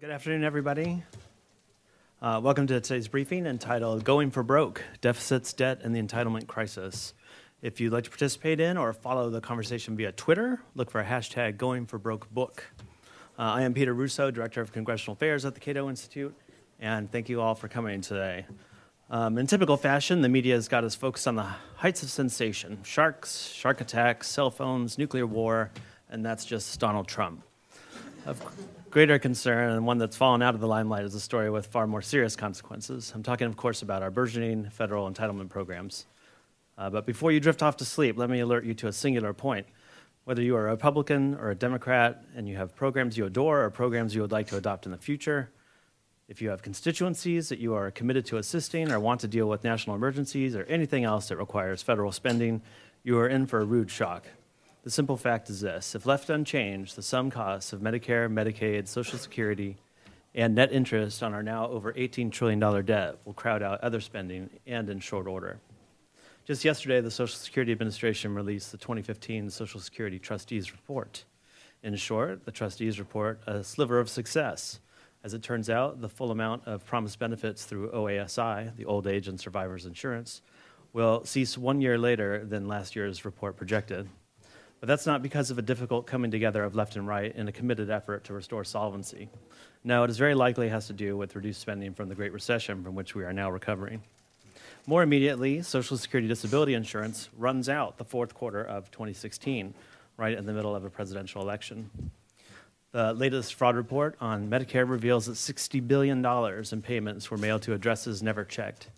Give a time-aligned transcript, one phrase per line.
[0.00, 1.02] Good afternoon, everybody.
[2.22, 7.14] Uh, welcome to today's briefing entitled Going for Broke Deficits, Debt, and the Entitlement Crisis.
[7.62, 11.04] If you'd like to participate in or follow the conversation via Twitter, look for a
[11.04, 12.62] hashtag Going for Broke Book.
[13.36, 16.32] Uh, I am Peter Russo, Director of Congressional Affairs at the Cato Institute,
[16.78, 18.46] and thank you all for coming today.
[19.10, 22.78] Um, in typical fashion, the media has got us focused on the heights of sensation
[22.84, 25.72] sharks, shark attacks, cell phones, nuclear war,
[26.08, 27.42] and that's just Donald Trump.
[28.90, 31.86] Greater concern, and one that's fallen out of the limelight, is a story with far
[31.86, 33.12] more serious consequences.
[33.14, 36.06] I'm talking, of course, about our burgeoning federal entitlement programs.
[36.78, 39.34] Uh, but before you drift off to sleep, let me alert you to a singular
[39.34, 39.66] point.
[40.24, 43.68] Whether you are a Republican or a Democrat and you have programs you adore or
[43.68, 45.50] programs you would like to adopt in the future,
[46.26, 49.64] if you have constituencies that you are committed to assisting or want to deal with
[49.64, 52.62] national emergencies or anything else that requires federal spending,
[53.02, 54.24] you are in for a rude shock.
[54.84, 59.18] The simple fact is this if left unchanged, the sum costs of Medicare, Medicaid, Social
[59.18, 59.76] Security,
[60.34, 64.50] and net interest on our now over $18 trillion debt will crowd out other spending
[64.66, 65.58] and in short order.
[66.44, 71.24] Just yesterday, the Social Security Administration released the 2015 Social Security Trustees Report.
[71.82, 74.80] In short, the trustees report a sliver of success
[75.24, 79.26] as it turns out, the full amount of promised benefits through OASI, the Old Age
[79.28, 80.42] and Survivors Insurance,
[80.92, 84.08] will cease one year later than last year's report projected.
[84.80, 87.52] But that's not because of a difficult coming together of left and right in a
[87.52, 89.28] committed effort to restore solvency.
[89.82, 92.32] No, it is very likely it has to do with reduced spending from the Great
[92.32, 94.02] Recession from which we are now recovering.
[94.86, 99.74] More immediately, Social Security disability insurance runs out the fourth quarter of 2016,
[100.16, 101.90] right in the middle of a presidential election.
[102.92, 107.74] The latest fraud report on Medicare reveals that $60 billion in payments were mailed to
[107.74, 108.88] addresses never checked.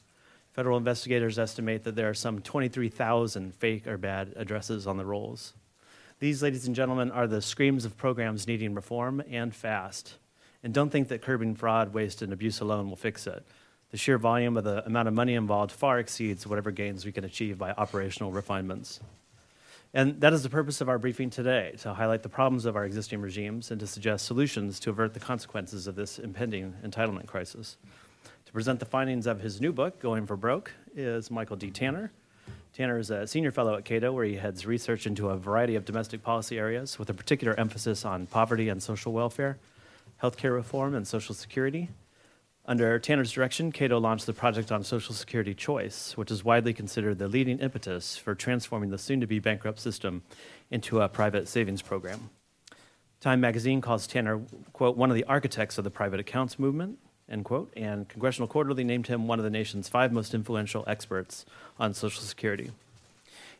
[0.53, 5.55] Federal investigators estimate that there are some 23,000 fake or bad addresses on the rolls.
[6.21, 10.19] These, ladies and gentlemen, are the screams of programs needing reform and fast.
[10.63, 13.43] And don't think that curbing fraud, waste, and abuse alone will fix it.
[13.91, 17.25] The sheer volume of the amount of money involved far exceeds whatever gains we can
[17.25, 19.01] achieve by operational refinements.
[19.95, 22.85] And that is the purpose of our briefing today to highlight the problems of our
[22.85, 27.79] existing regimes and to suggest solutions to avert the consequences of this impending entitlement crisis.
[28.45, 31.71] To present the findings of his new book, Going for Broke, is Michael D.
[31.71, 32.13] Tanner.
[32.81, 35.85] Tanner is a senior fellow at Cato, where he heads research into a variety of
[35.85, 39.59] domestic policy areas with a particular emphasis on poverty and social welfare,
[40.23, 41.91] healthcare reform, and social security,
[42.65, 47.19] under Tanner's direction, Cato launched the Project on Social Security Choice, which is widely considered
[47.19, 50.23] the leading impetus for transforming the soon to be bankrupt system
[50.71, 52.31] into a private savings program.
[53.21, 54.41] Time magazine calls Tanner,
[54.73, 56.99] quote, one of the architects of the private accounts movement,
[57.31, 61.47] end quote, and Congressional Quarterly named him one of the nation's five most influential experts
[61.79, 62.71] on Social Security.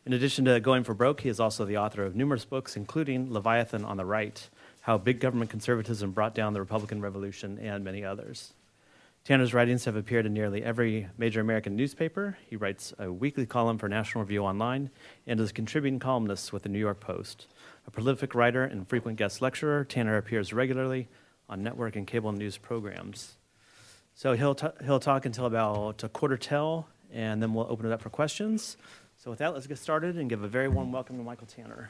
[0.05, 3.31] In addition to Going for Broke, he is also the author of numerous books, including
[3.31, 4.49] Leviathan on the Right
[4.81, 8.53] How Big Government Conservatism Brought Down the Republican Revolution, and many others.
[9.23, 12.39] Tanner's writings have appeared in nearly every major American newspaper.
[12.49, 14.89] He writes a weekly column for National Review Online
[15.27, 17.45] and is a contributing columnist with the New York Post.
[17.85, 21.07] A prolific writer and frequent guest lecturer, Tanner appears regularly
[21.47, 23.35] on network and cable news programs.
[24.21, 27.91] So he'll, t- he'll talk until about a quarter till, and then we'll open it
[27.91, 28.77] up for questions.
[29.17, 31.89] So with that, let's get started and give a very warm welcome to Michael Tanner.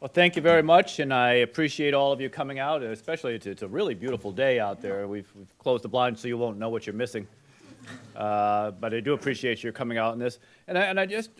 [0.00, 3.46] Well, thank you very much, and I appreciate all of you coming out, especially it's,
[3.46, 5.06] it's a really beautiful day out there.
[5.06, 7.28] We've, we've, closed the blinds so you won't know what you're missing.
[8.16, 10.40] Uh, but I do appreciate your coming out in this.
[10.66, 11.30] And I, and I just,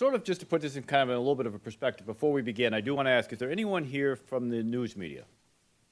[0.00, 2.06] sort of just to put this in kind of a little bit of a perspective,
[2.06, 4.96] before we begin, I do want to ask, is there anyone here from the news
[4.96, 5.24] media?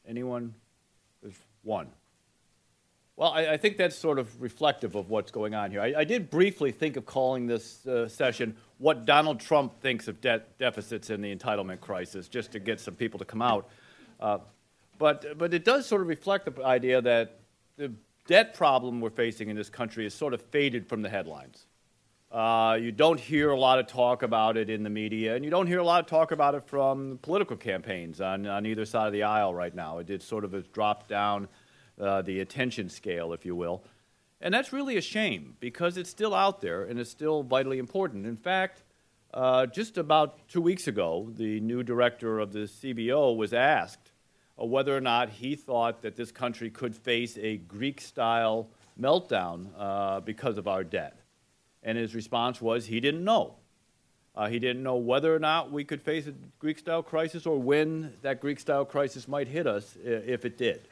[0.06, 0.54] Anyone?
[1.20, 1.88] There's one.
[3.16, 5.82] Well, I, I, think that's sort of reflective of what's going on here.
[5.82, 10.22] I, I did briefly think of calling this uh, session what Donald Trump thinks of
[10.22, 13.68] debt deficits and the entitlement crisis, just to get some people to come out.
[14.18, 14.38] Uh,
[14.97, 17.41] but, but it does sort of reflect the idea that
[17.76, 17.92] the
[18.26, 21.67] debt problem we're facing in this country is sort of faded from the headlines.
[22.31, 25.50] Uh, you don't hear a lot of talk about it in the media, and you
[25.50, 29.07] don't hear a lot of talk about it from political campaigns on, on either side
[29.07, 29.97] of the aisle right now.
[29.97, 31.48] It did sort of has dropped down
[31.98, 33.83] uh, the attention scale, if you will.
[34.42, 38.27] And that's really a shame because it's still out there and it's still vitally important.
[38.27, 38.83] In fact,
[39.33, 44.13] uh, just about two weeks ago, the new director of the CBO was asked
[44.60, 48.69] uh, whether or not he thought that this country could face a Greek style
[49.01, 51.19] meltdown uh, because of our debt.
[51.88, 53.54] And his response was he didn't know.
[54.36, 57.58] Uh, he didn't know whether or not we could face a Greek style crisis or
[57.58, 60.86] when that Greek style crisis might hit us if it did.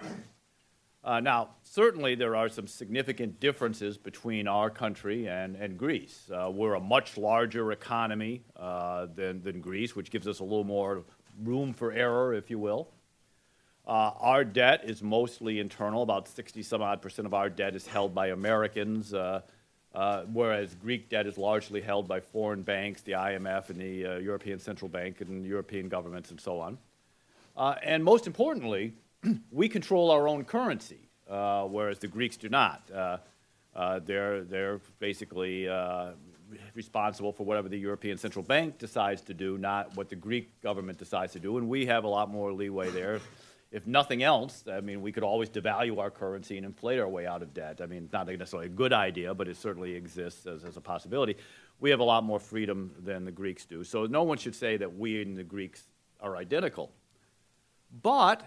[1.04, 6.30] Uh, now, certainly there are some significant differences between our country and, and Greece.
[6.32, 10.64] Uh, we're a much larger economy uh, than, than Greece, which gives us a little
[10.64, 11.04] more
[11.44, 12.88] room for error, if you will.
[13.86, 16.02] Uh, our debt is mostly internal.
[16.02, 19.42] About 60 some odd percent of our debt is held by Americans, uh,
[19.96, 24.16] uh, whereas Greek debt is largely held by foreign banks, the IMF and the uh,
[24.18, 26.76] European Central Bank and European governments and so on.
[27.56, 28.92] Uh, and most importantly,
[29.50, 32.82] we control our own currency, uh, whereas the Greeks do not.
[34.04, 35.66] they're, they're basically
[36.74, 40.98] responsible for whatever the European Central Bank decides to do, not what the Greek government
[40.98, 41.56] decides to do.
[41.56, 43.20] And we have a lot more leeway there.
[43.76, 47.26] If nothing else, I mean, we could always devalue our currency and inflate our way
[47.26, 47.82] out of debt.
[47.82, 51.36] I mean, not necessarily a good idea, but it certainly exists as, as a possibility.
[51.78, 53.84] We have a lot more freedom than the Greeks do.
[53.84, 55.82] So no one should say that we and the Greeks
[56.22, 56.90] are identical.
[58.02, 58.44] But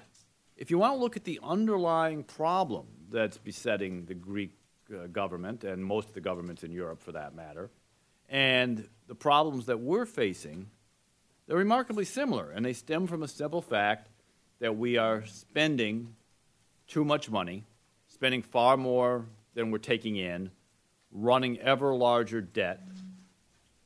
[0.58, 4.58] if you want to look at the underlying problem that's besetting the Greek
[4.92, 7.70] uh, government and most of the governments in Europe for that matter,
[8.30, 10.72] and the problems that we're facing,
[11.46, 14.10] they're remarkably similar, and they stem from a simple fact
[14.60, 16.16] that we are spending
[16.88, 17.64] too much money,
[18.08, 20.52] spending far more than we're taking in,
[21.12, 22.82] running ever larger debt,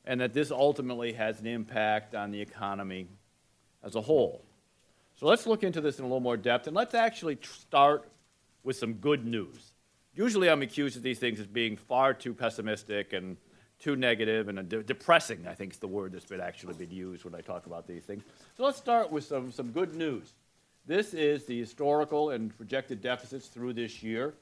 [0.05, 3.07] and that this ultimately has an impact on the economy
[3.83, 4.43] as a whole.
[5.15, 8.09] So let's look into this in a little more depth, and let's actually start
[8.63, 9.73] with some good news.
[10.15, 13.37] Usually I'm accused of these things as being far too pessimistic and
[13.79, 17.25] too negative and de- depressing, I think is the word that's been actually been used
[17.25, 18.23] when I talk about these things.
[18.55, 20.33] So let's start with some, some good news.
[20.85, 24.33] This is the historical and projected deficits through this year.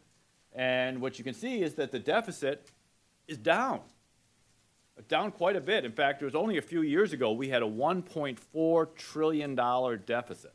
[0.54, 2.72] And what you can see is that the deficit
[3.28, 3.82] is down,
[5.08, 5.86] down quite a bit.
[5.86, 9.56] In fact, it was only a few years ago we had a $1.4 trillion
[10.06, 10.54] deficit.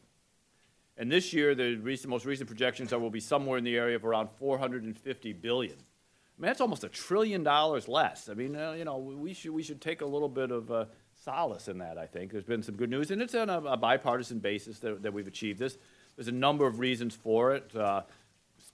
[0.99, 3.97] And this year, the recent, most recent projections are will be somewhere in the area
[3.97, 5.75] of around 450 billion.
[5.75, 8.29] I mean, that's almost a trillion dollars less.
[8.29, 10.87] I mean, uh, you know, we should, we should take a little bit of uh,
[11.27, 12.31] solace in that, I think.
[12.31, 15.27] There's been some good news, and it's on a, a bipartisan basis that, that, we've
[15.27, 15.77] achieved this.
[16.15, 17.75] There's a number of reasons for it.
[17.75, 18.03] Uh,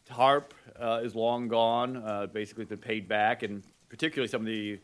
[0.05, 4.79] TARP uh, is long gone, uh, basically been paid back, and particularly some of the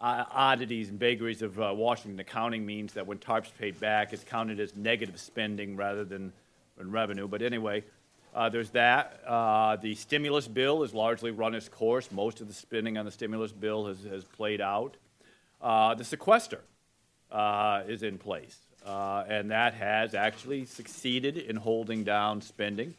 [0.00, 4.58] uh, oddities and vagaries of Washington accounting means that when TARP's paid back, it's counted
[4.58, 6.32] as negative spending rather than,
[6.76, 7.28] than revenue.
[7.28, 7.84] But anyway,
[8.34, 9.20] uh, there's that.
[9.24, 12.10] Uh, the stimulus bill has largely run its course.
[12.10, 14.96] Most of the spending on the stimulus bill has, has played out.
[15.60, 16.62] Uh, the sequester
[17.32, 18.56] uh, is in place,
[18.86, 22.94] uh, and that has actually succeeded in holding down spending.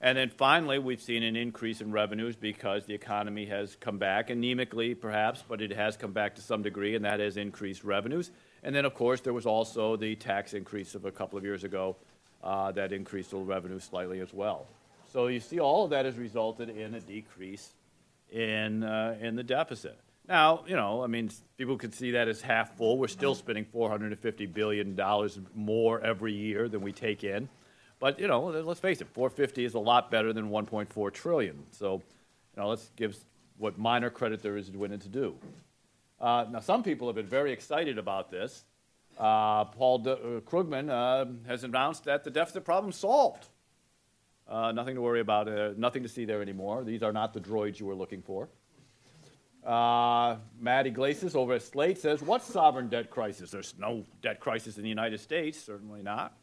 [0.00, 4.30] And then finally, we've seen an increase in revenues because the economy has come back,
[4.30, 8.32] anemically perhaps, but it has come back to some degree, and that has increased revenues.
[8.64, 11.62] And then, of course, there was also the tax increase of a couple of years
[11.62, 11.94] ago
[12.42, 14.66] uh, that increased the revenue slightly as well.
[15.12, 17.72] So you see, all of that has resulted in a decrease
[18.32, 19.96] in, uh, in the deficit.
[20.32, 22.96] Now, you know, I mean, people could see that as half full.
[22.96, 24.98] We're still spending $450 billion
[25.54, 27.50] more every year than we take in.
[28.00, 31.62] But, you know, let's face it, 450 is a lot better than 1.4 trillion.
[31.70, 31.96] So,
[32.56, 33.14] you know, let's give
[33.58, 35.36] what minor credit there is to win it to do.
[36.18, 38.64] Uh, now, some people have been very excited about this
[39.18, 43.48] uh, Paul De- uh, Krugman uh, has announced that the deficit problem solved.
[44.48, 46.84] Uh, nothing to worry about, uh, nothing to see there anymore.
[46.84, 48.48] These are not the droids you were looking for.
[49.64, 53.50] Uh, Matt Yglesias over at Slate says, What sovereign debt crisis?
[53.50, 56.36] There's no debt crisis in the United States, certainly not.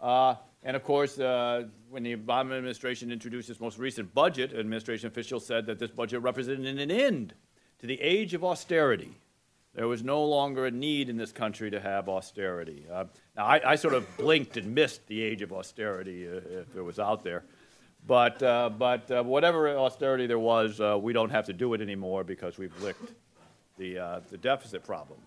[0.00, 5.46] Uh, and of course, when the Obama administration introduced its most recent budget, administration officials
[5.46, 7.34] said that this budget represented an end
[7.78, 9.12] to the age of austerity.
[9.74, 12.86] There was no longer a need in this country to have austerity.
[12.90, 13.04] Uh,
[13.36, 16.82] now, I, I, sort of blinked and missed the age of austerity uh, if it
[16.82, 17.44] was out there.
[18.06, 21.80] But, uh, but uh, whatever austerity there was, uh, we don't have to do it
[21.80, 23.12] anymore because we've licked
[23.78, 25.18] the, uh, the deficit problem.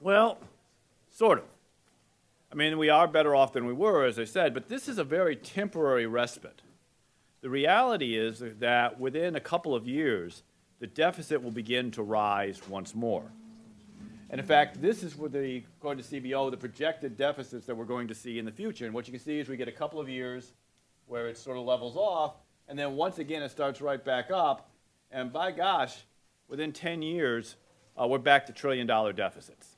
[0.00, 0.38] Well,
[1.10, 1.44] sort of.
[2.50, 4.98] I mean, we are better off than we were, as I said, but this is
[4.98, 6.62] a very temporary respite.
[7.42, 10.42] The reality is that within a couple of years,
[10.78, 13.24] the deficit will begin to rise once more.
[14.30, 17.84] And in fact, this is what the, according to CBO, the projected deficits that we're
[17.84, 18.86] going to see in the future.
[18.86, 20.52] And what you can see is we get a couple of years
[21.06, 22.34] where it sort of levels off,
[22.68, 24.70] and then once again it starts right back up.
[25.10, 26.04] And by gosh,
[26.48, 27.56] within 10 years,
[28.00, 29.76] uh, we're back to trillion dollar deficits.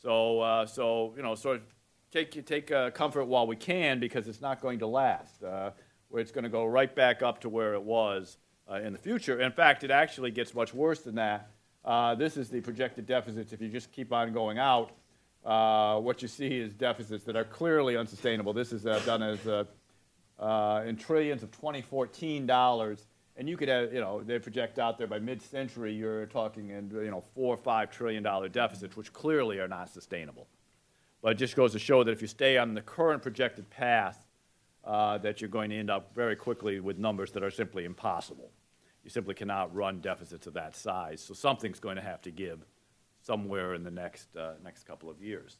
[0.00, 1.62] So, uh, so you know, sort of
[2.12, 5.42] take, take uh, comfort while we can because it's not going to last.
[5.42, 5.70] Uh,
[6.08, 8.36] where it's going to go right back up to where it was
[8.70, 9.40] uh, in the future.
[9.40, 11.48] In fact, it actually gets much worse than that
[11.84, 13.52] uh, this is the projected deficits.
[13.52, 14.92] If you just keep on going out,
[15.44, 18.52] uh, what you see is deficits that are clearly unsustainable.
[18.52, 19.64] This is uh, done as uh,
[20.42, 23.06] uh, in trillions of 2014 dollars,
[23.36, 26.90] and you could have, you know, they project out there by mid-century, you're talking in,
[26.90, 30.48] you know, four or five trillion dollar deficits, which clearly are not sustainable.
[31.22, 34.26] But it just goes to show that if you stay on the current projected path,
[34.84, 38.50] uh, that you're going to end up very quickly with numbers that are simply impossible.
[39.04, 41.22] You simply cannot run deficits of that size.
[41.22, 42.66] So something's going to have to give
[43.20, 45.58] somewhere in the next, uh, next couple of years.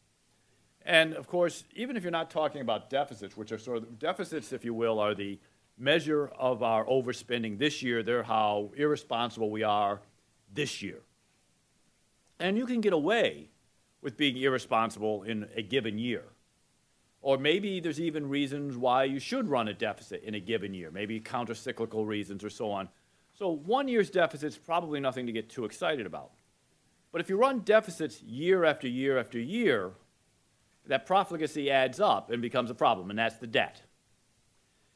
[0.85, 4.53] And of course, even if you're not talking about deficits, which are sort of deficits,
[4.53, 5.39] if you will, are the
[5.79, 8.03] measure of our overspending this year.
[8.03, 10.01] They're how irresponsible we are
[10.53, 11.01] this year.
[12.39, 13.49] And you can get away
[14.01, 16.25] with being irresponsible in a given year.
[17.21, 20.91] Or maybe there's even reasons why you should run a deficit in a given year,
[20.91, 22.89] maybe countercyclical reasons or so on.
[23.39, 26.33] So one year's deficit is probably nothing to get too excited about.
[27.13, 29.93] But if you run deficits year after year after year,
[30.87, 33.83] that profligacy adds up and becomes a problem, and that's the debt.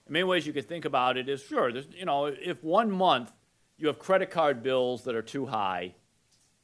[0.06, 3.32] In many ways, you could think about it as sure, you know, if one month
[3.76, 5.94] you have credit card bills that are too high,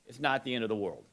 [0.06, 1.04] it's not the end of the world.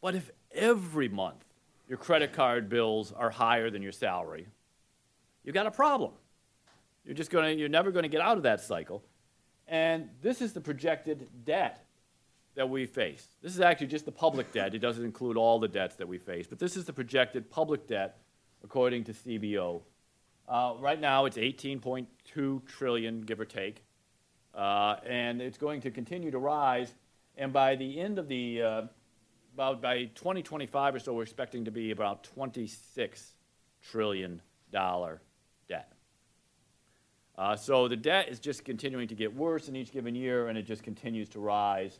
[0.00, 1.44] But if every month
[1.88, 4.48] your credit card bills are higher than your salary,
[5.44, 6.12] you've got a problem.
[7.04, 9.02] You're just going to, you're never going to get out of that cycle.
[9.66, 11.84] And this is the projected debt
[12.54, 13.28] that we face.
[13.42, 14.74] This is actually just the public debt.
[14.74, 17.86] It doesn't include all the debts that we face, but this is the projected public
[17.86, 18.18] debt
[18.62, 19.82] according to CBO.
[20.48, 23.84] Uh, right now, it's 18.2 trillion, give or take,
[24.54, 26.92] uh, and it's going to continue to rise.
[27.36, 28.82] And by the end of the, uh,
[29.54, 33.32] about by 2025 or so, we're expecting to be about 26
[33.82, 35.22] trillion dollar
[35.68, 35.92] debt.
[37.38, 40.58] Uh, so the debt is just continuing to get worse in each given year, and
[40.58, 41.98] it just continues to rise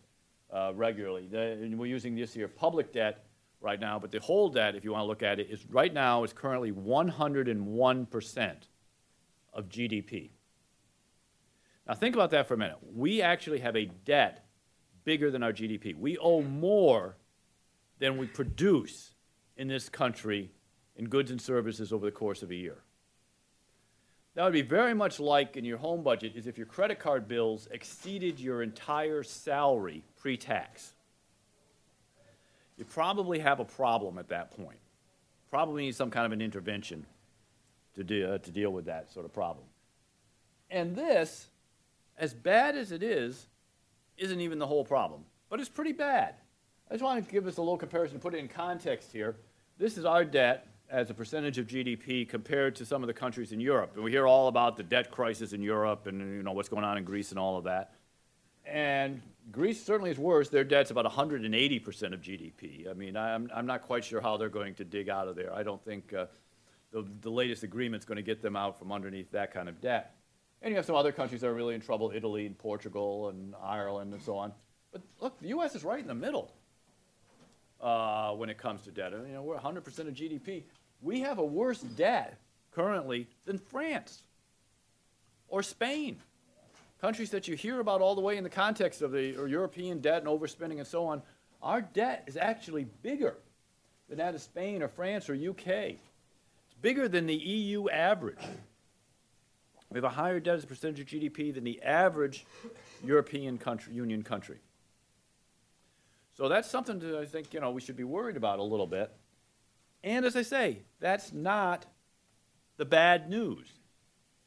[0.52, 1.26] uh, regularly.
[1.26, 3.24] The, we're using this year public debt
[3.60, 5.92] right now, but the whole debt, if you want to look at it, is right
[5.92, 8.54] now is currently 101%
[9.52, 10.30] of GDP.
[11.86, 12.78] Now think about that for a minute.
[12.94, 14.46] We actually have a debt
[15.04, 15.96] bigger than our GDP.
[15.96, 17.16] We owe more
[17.98, 19.14] than we produce
[19.56, 20.50] in this country
[20.96, 22.82] in goods and services over the course of a year.
[24.34, 27.28] That would be very much like in your home budget is if your credit card
[27.28, 30.94] bills exceeded your entire salary pre-tax.
[32.78, 34.78] You probably have a problem at that point.
[35.50, 37.04] Probably need some kind of an intervention
[37.94, 39.66] to, de- uh, to deal with that sort of problem.
[40.70, 41.48] And this,
[42.16, 43.48] as bad as it is,
[44.16, 46.36] isn't even the whole problem, but it's pretty bad.
[46.90, 49.36] I just want to give us a little comparison, put it in context here.
[49.78, 53.50] This is our debt as a percentage of GDP compared to some of the countries
[53.50, 53.92] in Europe.
[53.94, 56.84] And we hear all about the debt crisis in Europe and you know what's going
[56.84, 57.94] on in Greece and all of that.
[58.66, 60.50] And Greece certainly is worse.
[60.50, 62.88] Their debt's about 180% of GDP.
[62.88, 65.52] I mean, I'm, I'm not quite sure how they're going to dig out of there.
[65.52, 66.26] I don't think uh,
[66.92, 70.14] the, the latest agreement's going to get them out from underneath that kind of debt.
[70.60, 73.54] And you have some other countries that are really in trouble, Italy and Portugal and
[73.64, 74.52] Ireland and so on.
[74.92, 75.74] But look, the U.S.
[75.74, 76.52] is right in the middle
[77.80, 79.12] uh, when it comes to debt.
[79.12, 80.64] You know, we're 100% of GDP
[81.02, 82.38] we have a worse debt
[82.70, 84.22] currently than France
[85.48, 86.16] or Spain.
[87.00, 90.18] Countries that you hear about all the way in the context of the European debt
[90.18, 91.20] and overspending and so on,
[91.60, 93.34] our debt is actually bigger
[94.08, 95.66] than that of Spain or France or UK.
[95.66, 98.38] It's bigger than the EU average.
[99.90, 102.46] We have a higher debt as a percentage of GDP than the average
[103.04, 104.58] European country, Union country.
[106.36, 108.86] So that's something that I think you know we should be worried about a little
[108.86, 109.12] bit.
[110.04, 111.86] And as I say, that's not
[112.76, 113.68] the bad news.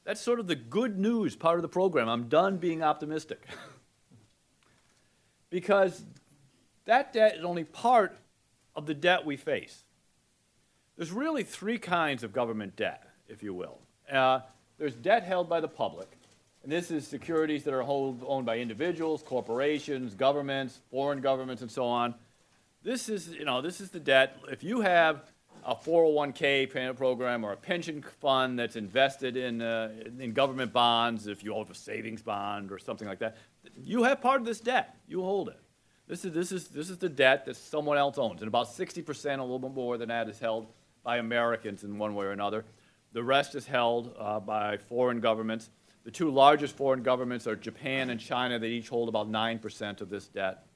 [0.04, 2.08] That's sort of the good news part of the program.
[2.08, 3.46] I'm done being optimistic.
[5.50, 6.04] because
[6.86, 8.18] that debt is only part
[8.76, 9.84] of the debt we face.
[10.98, 13.80] There's really three kinds of government debt, if you will.
[14.12, 14.42] Uh,
[14.78, 16.10] there's debt held by the public,
[16.64, 21.72] and this is securities that are hold, owned by individuals, corporations, governments, foreign governments, and
[21.72, 22.14] so on.
[22.84, 24.38] This is, you know, this is the debt.
[24.50, 25.24] If you have
[25.66, 31.44] a 401k program or a pension fund that's invested in, uh, in government bonds, if
[31.44, 33.38] you hold a savings bond or something like that,
[33.76, 34.96] you have part of this debt.
[35.08, 35.60] You hold it.
[36.08, 38.42] This is, this is, this is the debt that someone else owns.
[38.42, 40.68] And about 60%, a little bit more than that, is held
[41.04, 42.64] by Americans in one way or another.
[43.14, 45.72] The rest is held uh, by foreign governments.
[46.04, 48.60] The two largest foreign governments are Japan and China.
[48.60, 50.68] They each hold about 9% of this debt.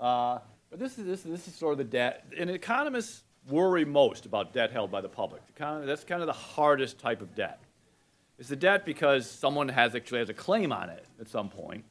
[0.00, 0.38] Uh,
[0.70, 2.24] but this is, this, this is sort of the debt.
[2.38, 5.42] And economists worry most about debt held by the public.
[5.58, 7.60] That's kind of the hardest type of debt.
[8.38, 11.84] It's the debt because someone has actually has a claim on it at some point.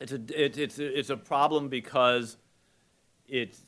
[0.00, 2.36] It's a, it, it's a, it's a problem because
[3.28, 3.60] it's,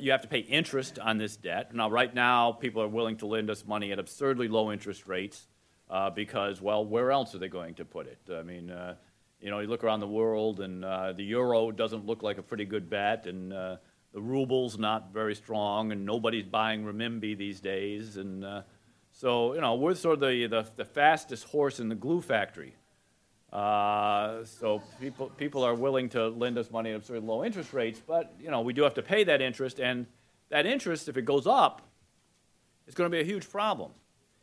[0.00, 1.74] you have to pay interest on this debt.
[1.74, 5.46] Now, right now, people are willing to lend us money at absurdly low interest rates
[5.90, 8.18] uh, because, well, where else are they going to put it?
[8.32, 8.94] I mean, uh,
[9.40, 12.42] you know, you look around the world and uh, the euro doesn't look like a
[12.42, 13.76] pretty good bet, and uh,
[14.18, 18.16] the ruble's not very strong, and nobody's buying renminbi these days.
[18.16, 18.62] And uh,
[19.12, 22.74] so, you know, we're sort of the, the, the, fastest horse in the glue factory.
[23.52, 28.02] Uh, so people, people are willing to lend us money at absurdly low interest rates,
[28.04, 30.04] but, you know, we do have to pay that interest, and
[30.48, 31.82] that interest, if it goes up,
[32.88, 33.92] is going to be a huge problem.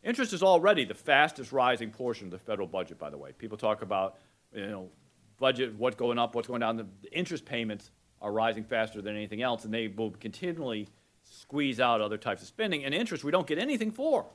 [0.06, 3.34] Interest is already the fastest rising portion of the federal budget, by the way.
[3.38, 4.16] People talk about,
[4.54, 4.90] you know,
[5.38, 6.78] budget, what's going up, what's going down.
[6.78, 7.92] The interest payments
[8.22, 10.88] are rising faster than anything else, and they will continually
[11.24, 12.84] squeeze out other types of spending.
[12.84, 14.26] And interest, we don't get anything for.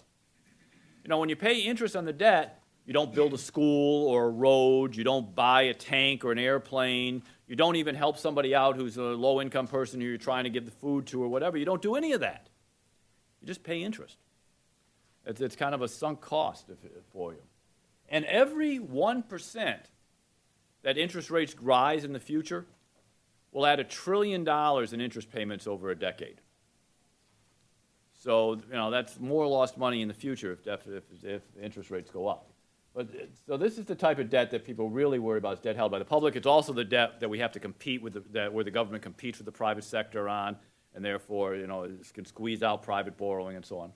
[1.05, 4.27] You know, when you pay interest on the debt, you don't build a school or
[4.27, 8.55] a road, you don't buy a tank or an airplane, you don't even help somebody
[8.55, 11.29] out who's a low income person who you're trying to give the food to or
[11.29, 11.57] whatever.
[11.57, 12.49] You don't do any of that.
[13.41, 14.17] You just pay interest.
[15.25, 16.67] It's, it's kind of a sunk cost
[17.13, 17.43] for you.
[18.09, 19.77] And every 1%
[20.83, 22.67] that interest rates rise in the future
[23.53, 26.41] will add a trillion dollars in interest payments over a decade.
[28.13, 32.11] So, you know, that's more lost money in the future if, if, if interest rates
[32.11, 32.51] go up.
[32.95, 33.09] But,
[33.47, 35.91] so this is the type of debt that people really worry about is debt held
[35.91, 36.37] by the public.
[36.37, 39.03] It's also the debt that we have to compete with, the, that, where the government
[39.03, 40.57] competes with the private sector on,
[40.95, 43.93] and therefore, you know, it can squeeze out private borrowing and so on.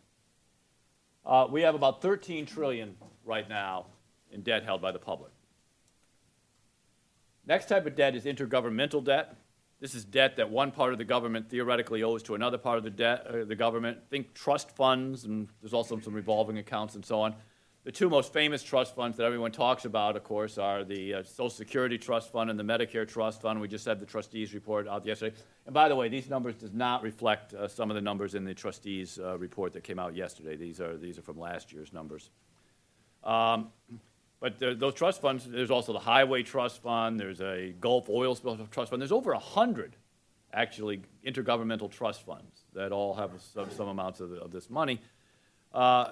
[1.27, 3.87] Uh, we have about 13 trillion right now
[4.31, 5.33] in debt held by the public.
[7.47, 9.37] Next type of debt is intergovernmental debt.
[9.81, 12.85] This is debt that one part of the government theoretically owes to another part of
[12.85, 13.99] the, debt, uh, the government.
[14.09, 17.35] Think trust funds, and there's also some revolving accounts and so on.
[17.85, 21.23] The two most famous trust funds that everyone talks about, of course, are the uh,
[21.23, 23.61] Social Security Trust Fund and the Medicare Trust Fund.
[23.61, 25.37] We just had the trustees report out yesterday.
[25.67, 28.45] And by the way, these numbers does not reflect uh, some of the numbers in
[28.47, 30.57] the trustees uh, report that came out yesterday.
[30.57, 32.31] These are, these are from last year's numbers.
[33.23, 33.69] Um,
[34.41, 38.35] but there, those trust funds, there's also the Highway Trust Fund, there's a Gulf Oil
[38.35, 39.01] Spill Trust Fund.
[39.01, 39.97] There's over 100
[40.53, 45.01] actually intergovernmental trust funds that all have some, some amounts of, of, this money.
[45.73, 46.11] Uh,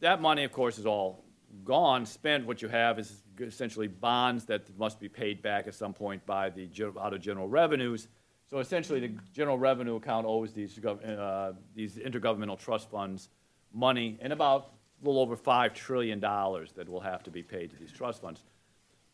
[0.00, 1.24] that money, of course, is all
[1.64, 2.46] gone, spent.
[2.46, 6.50] What you have is essentially bonds that must be paid back at some point by
[6.50, 6.68] the
[7.00, 8.08] out of general revenues.
[8.48, 13.28] So essentially, the general revenue account owes these, uh, these intergovernmental trust funds
[13.72, 17.76] money, and about a little over $5 trillion that will have to be paid to
[17.76, 18.42] these trust funds.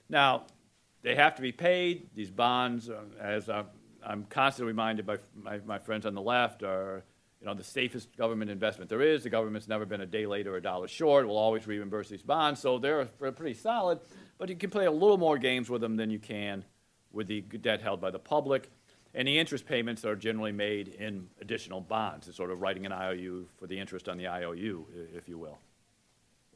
[0.09, 0.45] Now,
[1.03, 2.09] they have to be paid.
[2.15, 7.05] These bonds, uh, as I'm, constantly reminded by my, my, friends on the left, are
[7.41, 9.23] you know, the safest government investment there is.
[9.23, 11.25] The government's never been a day late or a dollar short.
[11.25, 14.01] It will always reimburse these bonds, so they're pretty solid.
[14.39, 16.65] But you can play a little more games with them than you can
[17.13, 18.71] with the debt held by the public.
[19.15, 22.29] And the interest payments are generally made in additional bonds.
[22.29, 25.59] It's sort of writing an IOU for the interest on the IOU, if you will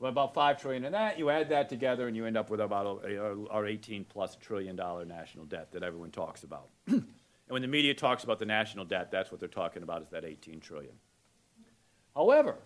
[0.09, 1.19] about five trillion in that.
[1.19, 3.05] You add that together, and you end up with about
[3.51, 6.69] our 18 plus trillion dollar national debt that everyone talks about.
[6.87, 7.05] and
[7.49, 10.25] when the media talks about the national debt, that's what they're talking about is that
[10.25, 10.95] 18 trillion.
[12.15, 12.57] However,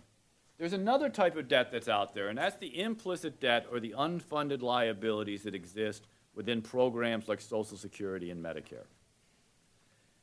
[0.58, 3.94] there's another type of debt that's out there, and that's the implicit debt or the
[3.98, 8.86] unfunded liabilities that exist within programs like Social Security and Medicare.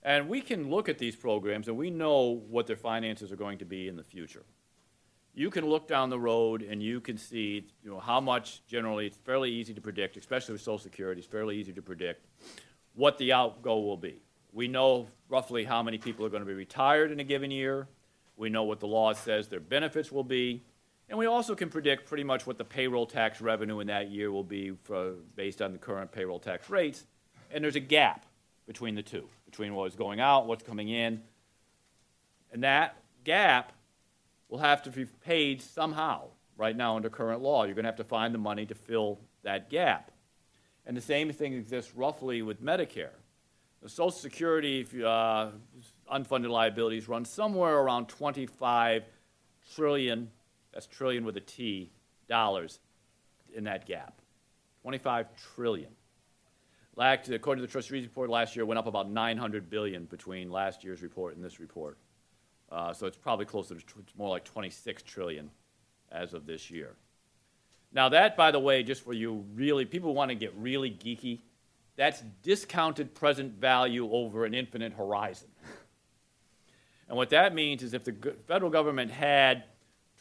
[0.04, 3.60] And we can look at these programs and we know what their finances are going
[3.60, 4.44] to be in the future
[5.34, 9.08] you can look down the road and you can see you know, how much generally
[9.08, 12.26] it's fairly easy to predict, especially with Social Security, it's fairly easy to predict
[12.94, 14.22] what the outgo will be.
[14.52, 17.88] We know roughly how many people are going to be retired in a given year.
[18.36, 20.64] We know what the law says their benefits will be.
[21.08, 24.32] And we also can predict pretty much what the payroll tax revenue in that year
[24.32, 27.06] will be for, based on the current payroll tax rates.
[27.52, 28.26] And there's a gap
[28.66, 31.22] between the two, between what is going out, what's coming in.
[32.52, 33.74] And that gap
[34.52, 37.64] will have to be paid somehow right now under current law.
[37.64, 40.12] You're going to have to find the money to fill that gap.
[40.86, 43.16] And the same thing exists roughly with Medicare.
[43.82, 45.52] The Social Security uh,
[46.14, 49.06] unfunded liabilities run somewhere around 25
[49.74, 50.30] trillion,
[50.74, 51.90] that's trillion with a T,
[52.28, 52.80] dollars
[53.56, 54.22] in that gap.
[54.82, 55.92] 25 trillion.
[56.98, 61.02] According to the Trustees report last year, went up about 900 billion between last year's
[61.02, 61.98] report and this report.
[62.72, 65.52] Uh, so it's probably closer to it's more like 26 trillion
[66.12, 66.96] as of this year.
[67.92, 71.42] Now that, by the way, just for you really people want to get really geeky,
[71.98, 75.50] that's discounted present value over an infinite horizon.
[77.10, 78.16] And what that means is if the
[78.48, 79.66] federal government had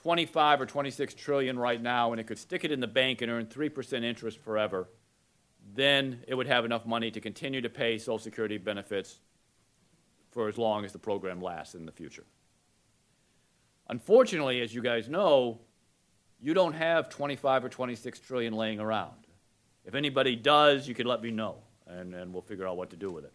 [0.02, 3.30] 25 or 26 trillion right now and it could stick it in the bank and
[3.30, 4.88] earn 3% interest forever,
[5.72, 9.20] then it would have enough money to continue to pay Social Security benefits
[10.32, 12.24] for as long as the program lasts in the future.
[13.90, 15.58] Unfortunately, as you guys know,
[16.40, 19.26] you don't have 25 or 26 trillion laying around.
[19.84, 21.56] If anybody does, you can let me know,
[21.88, 23.32] and, and we'll figure out what to do with it.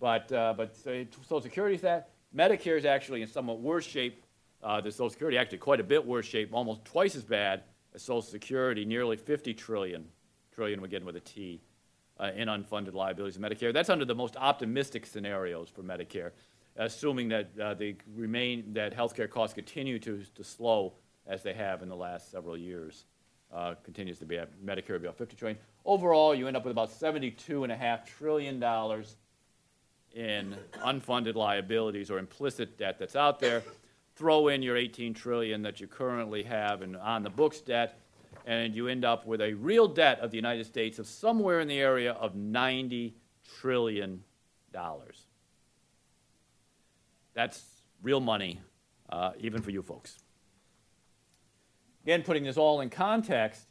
[0.00, 2.10] But, uh, but Social Security is that.
[2.36, 4.24] Medicare is actually in somewhat worse shape.
[4.64, 7.62] Uh, the Social Security actually quite a bit worse shape, almost twice as bad
[7.94, 10.04] as Social Security, nearly 50 trillion,
[10.52, 11.60] trillion again with a T,
[12.18, 13.72] uh, in unfunded liabilities in Medicare.
[13.72, 16.32] That's under the most optimistic scenarios for Medicare,
[16.76, 20.94] assuming that uh, they remain that healthcare costs continue to, to slow
[21.26, 23.04] as they have in the last several years.
[23.52, 25.58] Uh, continues to be at Medicare about 50 trillion.
[25.84, 29.16] Overall, you end up with about 72 and a half trillion dollars
[30.14, 33.62] in unfunded liabilities or implicit debt that's out there.
[34.14, 37.98] Throw in your 18 trillion that you currently have in on the books debt,
[38.46, 41.68] and you end up with a real debt of the United States of somewhere in
[41.68, 43.14] the area of 90
[43.60, 44.22] trillion
[44.72, 45.26] dollars.
[47.34, 47.62] That's
[48.02, 48.60] real money,
[49.10, 50.18] uh, even for you folks.
[52.04, 53.62] Again, putting this all in context,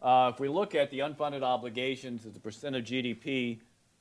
[0.00, 3.60] uh, if we look at the unfunded obligations as a percent of GDP,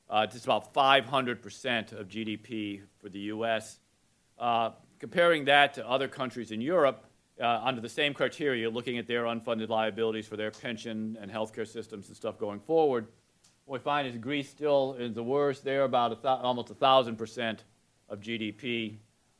[0.10, 3.80] uh, it's about 500% of GDP for the U.S.
[4.38, 7.06] Uh, comparing that to other countries in Europe,
[7.42, 11.68] uh, under the same criteria, looking at their unfunded liabilities for their pension and healthcare
[11.68, 13.08] systems and stuff going forward,
[13.66, 15.64] what we find is Greece still is the worst.
[15.64, 17.60] They're about a th- almost 1,000%
[18.10, 18.98] of GDP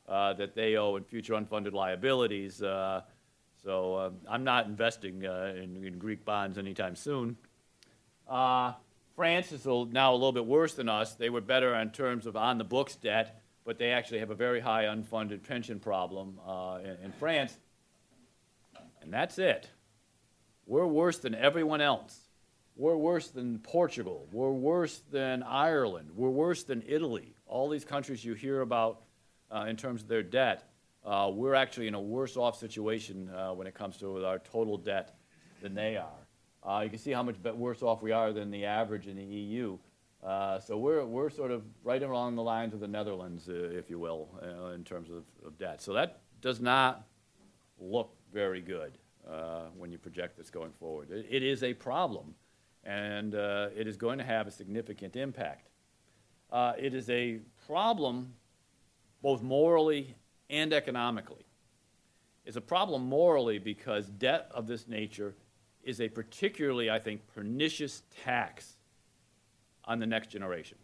[0.08, 2.62] uh, that they owe in future unfunded liabilities.
[2.62, 3.02] Uh,
[3.64, 7.36] so uh, I'm not investing uh, in, in, Greek bonds anytime soon.
[8.28, 8.72] Uh,
[9.16, 11.14] France is now a little bit worse than us.
[11.14, 14.34] They were better in terms of on the books debt, but they actually have a
[14.34, 17.56] very high unfunded pension problem uh, in, in France.
[19.02, 19.68] And that's it.
[20.66, 22.18] We're worse than everyone else.
[22.76, 24.28] We're worse than Portugal.
[24.32, 26.10] We're worse than Ireland.
[26.14, 27.35] We're worse than Italy.
[27.46, 29.02] All these countries you hear about
[29.50, 30.64] uh, in terms of their debt,
[31.04, 34.76] uh, we're actually in a worse off situation uh, when it comes to our total
[34.76, 35.16] debt
[35.62, 36.26] than they are.
[36.64, 39.24] Uh, you can see how much worse off we are than the average in the
[39.24, 39.78] EU.
[40.24, 43.88] Uh, so we're, we're sort of right along the lines of the Netherlands, uh, if
[43.88, 44.28] you will,
[44.74, 45.80] in terms of, of, debt.
[45.80, 47.06] So that does not
[47.78, 48.98] look very good
[49.76, 51.10] when you project this going forward.
[51.12, 52.34] it, it is a problem,
[52.82, 55.68] and it is going to have a significant impact.
[56.50, 58.32] Uh, it is a problem
[59.22, 60.14] both morally
[60.48, 61.44] and economically.
[62.44, 65.34] It's a problem morally because debt of this nature
[65.82, 68.76] is a particularly, I think, pernicious tax
[69.84, 70.78] on the next generation.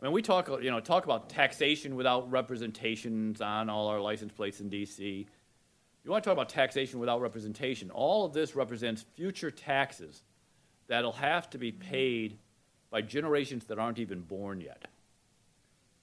[0.00, 4.32] I mean, we talk, you know, talk about taxation without representations on all our license
[4.32, 5.26] plates in D.C.
[6.04, 7.90] You want to talk about taxation without representation.
[7.90, 10.22] All of this represents future taxes
[10.86, 12.38] that'll have to be paid
[12.90, 14.86] by generations that aren't even born yet,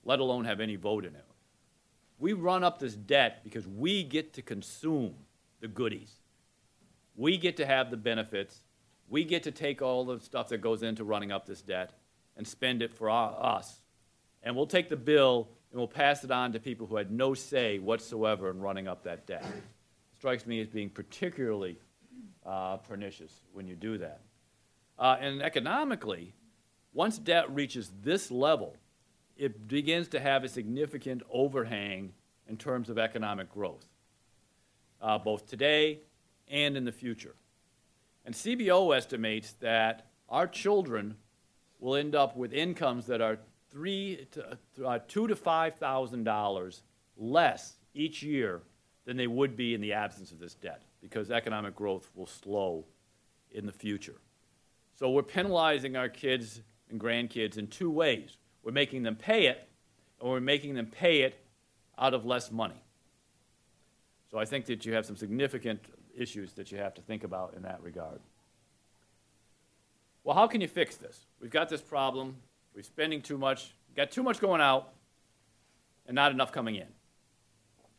[0.03, 1.25] let alone have any vote in it.
[2.19, 5.15] We run up this debt because we get to consume
[5.59, 6.13] the goodies.
[7.15, 8.61] We get to have the benefits.
[9.09, 11.91] We get to take all the stuff that goes into running up this debt
[12.37, 13.81] and spend it for us.
[14.43, 17.33] And we'll take the bill and we'll pass it on to people who had no
[17.33, 19.43] say whatsoever in running up that debt.
[19.43, 19.63] It
[20.17, 21.77] Strikes me as being particularly
[22.45, 24.21] uh, pernicious when you do that.
[24.97, 26.33] Uh, and economically,
[26.95, 28.77] once debt reaches this level,
[29.37, 32.13] it begins to have a significant overhang
[32.47, 33.85] in terms of economic growth,
[35.01, 35.99] uh, both today
[36.47, 37.35] and in the future.
[38.23, 41.17] And CBO estimates that our children
[41.79, 46.81] will end up with incomes that are three to, uh, two to five thousand dollars
[47.17, 48.61] less each year
[49.03, 52.85] than they would be in the absence of this debt, because economic growth will slow
[53.51, 54.15] in the future.
[54.95, 58.37] So we're penalizing our kids and grandkids in two ways.
[58.63, 59.67] We're making them pay it,
[60.19, 61.39] and we're making them pay it
[61.97, 62.81] out of less money.
[64.31, 65.79] So I think that you have some significant
[66.17, 68.19] issues that you have to think about in that regard.
[70.23, 71.25] Well, how can you fix this?
[71.39, 72.37] We've got this problem.
[72.75, 74.89] We're spending too much, got too much going out,
[76.07, 76.87] and not enough coming in.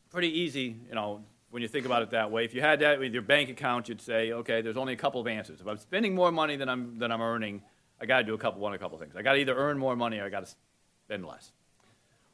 [0.09, 2.43] Pretty easy, you know, when you think about it that way.
[2.43, 5.21] If you had that with your bank account, you'd say, okay, there's only a couple
[5.21, 5.61] of answers.
[5.61, 7.61] If I'm spending more money than I'm, than I'm earning,
[7.99, 9.15] I got to do a couple, one, a couple things.
[9.15, 10.55] I got to either earn more money or I got to
[11.05, 11.51] spend less.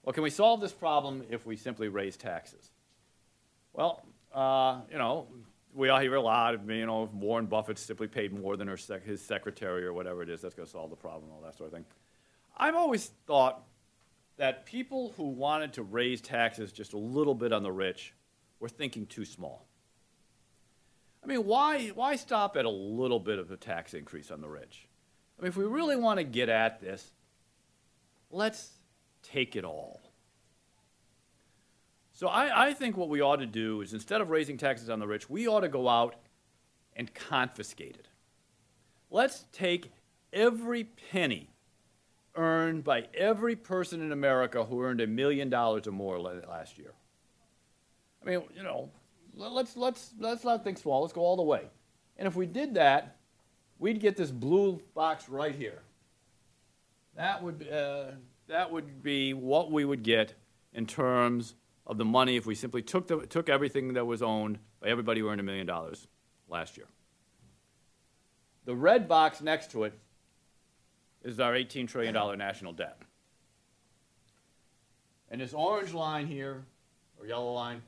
[0.03, 2.71] Well, can we solve this problem if we simply raise taxes?
[3.71, 5.27] Well, uh, you know,
[5.73, 9.05] we all hear a lot of, you know, Warren Buffett simply paid more than sec-
[9.05, 10.41] his secretary or whatever it is.
[10.41, 11.85] That's going to solve the problem, all that sort of thing.
[12.57, 13.63] I've always thought
[14.37, 18.13] that people who wanted to raise taxes just a little bit on the rich
[18.59, 19.65] were thinking too small.
[21.23, 24.49] I mean, why, why stop at a little bit of a tax increase on the
[24.49, 24.87] rich?
[25.37, 27.11] I mean, if we really want to get at this,
[28.31, 28.71] let's
[29.21, 30.01] take it all.
[32.13, 34.99] So I, I think what we ought to do is instead of raising taxes on
[34.99, 36.15] the rich, we ought to go out
[36.95, 38.07] and confiscate it.
[39.09, 39.91] Let's take
[40.31, 41.49] every penny
[42.35, 46.93] earned by every person in America who earned a million dollars or more last year.
[48.21, 48.89] I mean, you know,
[49.35, 51.63] let's, let's, let's not think small, let's go all the way.
[52.17, 53.17] And if we did that,
[53.83, 55.81] we'd get this blue box right here.
[57.17, 58.11] That would, uh,
[58.47, 60.35] that would be what we would get
[60.73, 64.57] in terms of the money if we simply took, the, took everything that was owned
[64.79, 66.07] by everybody who earned a million dollars
[66.47, 66.85] last year.
[68.63, 69.93] The red box next to it
[71.21, 73.01] is our $18 trillion national debt.
[75.29, 76.63] And this orange line here,
[77.19, 77.81] or yellow line,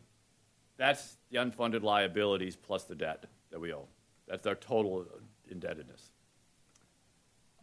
[0.76, 3.88] that's the unfunded liabilities plus the debt that we owe.
[4.28, 5.06] That's our total
[5.50, 6.10] indebtedness.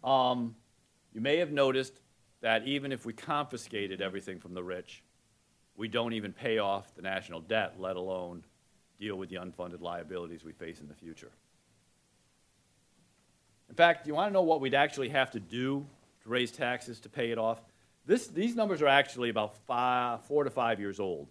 [0.03, 0.57] Um,
[1.13, 1.95] you may have noticed
[2.41, 5.03] that even if we confiscated everything from the rich,
[5.77, 8.45] we don't even pay off the national debt, let alone
[8.99, 11.31] deal with the unfunded liabilities we face in the future.
[13.69, 15.87] In fact, you want to know what we'd actually have to do
[16.23, 17.61] to raise taxes to pay it off?
[18.05, 21.29] This, these numbers are actually about five, four to five years old.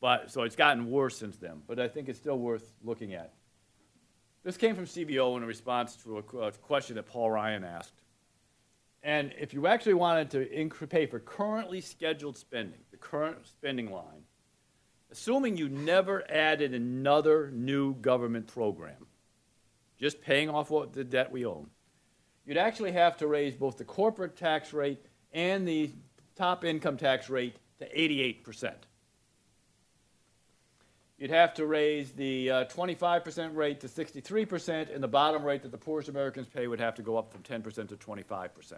[0.00, 3.32] But, so it's gotten worse since then, but I think it's still worth looking at.
[4.46, 8.00] This came from CBO in response to a, question that Paul Ryan asked.
[9.02, 14.22] And if you actually wanted to pay for currently scheduled spending, the current spending line,
[15.10, 19.08] assuming you never added another new government program,
[19.98, 21.68] just paying off what the debt we own,
[22.44, 25.90] you'd actually have to raise both the corporate tax rate and the
[26.36, 28.74] top income tax rate to 88%.
[31.18, 35.70] You'd have to raise the uh, 25% rate to 63%, and the bottom rate that
[35.70, 38.74] the poorest Americans pay would have to go up from 10% to 25%.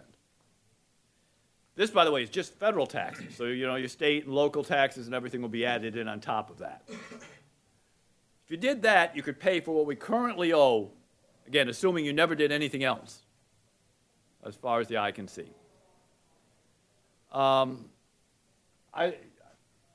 [1.75, 3.35] This, by the way, is just federal taxes.
[3.35, 6.19] So, you know, your state and local taxes and everything will be added in on
[6.21, 6.83] top of that.
[6.89, 10.91] If you did that, you could pay for what we currently owe,
[11.47, 13.19] again, assuming you never did anything else,
[14.45, 15.49] as far as the eye can see.
[17.31, 17.85] Um,
[18.93, 19.15] I,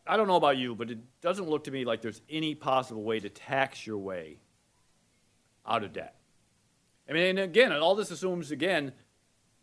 [0.07, 3.03] I don't know about you, but it doesn't look to me like there's any possible
[3.03, 4.38] way to tax your way
[5.67, 6.17] out of debt.
[7.09, 8.93] I mean, and again, all this assumes, again,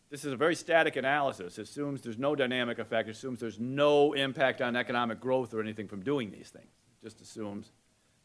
[0.10, 1.58] this is a very static analysis.
[1.58, 3.08] It assumes there's no dynamic effect.
[3.08, 6.72] It assumes there's no impact on economic growth or anything from doing these things.
[7.02, 7.72] It just assumes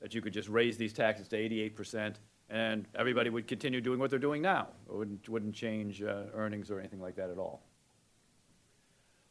[0.01, 2.17] that you could just raise these taxes to 88%
[2.49, 4.69] and everybody would continue doing what they're doing now.
[4.89, 7.63] It wouldn't, wouldn't change uh, earnings or anything like that at all.